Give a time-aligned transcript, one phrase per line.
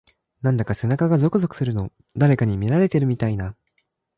[0.41, 1.91] なんか背中がゾクゾクするの。
[2.17, 3.55] 誰かに見られてるみたいな…。